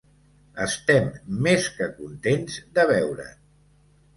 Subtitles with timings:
[0.63, 1.11] Estem
[1.47, 3.37] més que contents de veure't.